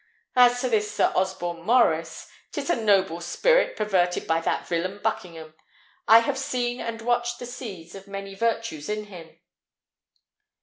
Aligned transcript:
As 0.35 0.59
to 0.61 0.67
this 0.69 0.89
Sir 0.91 1.11
Osborne 1.15 1.61
Maurice, 1.61 2.27
'tis 2.51 2.71
a 2.71 2.75
noble 2.75 3.21
spirit 3.21 3.77
perverted 3.77 4.25
by 4.25 4.41
that 4.41 4.65
villain 4.67 4.97
Buckingham. 5.03 5.53
I 6.07 6.21
have 6.21 6.39
seen 6.39 6.81
and 6.81 7.03
watched 7.03 7.37
the 7.37 7.45
seeds 7.45 7.93
of 7.93 8.07
many 8.07 8.33
virtues 8.33 8.89
in 8.89 9.03
him." 9.03 9.39